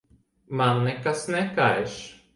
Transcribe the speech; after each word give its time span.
Man 0.61 0.81
nekas 0.87 1.21
nekaiš. 1.37 2.03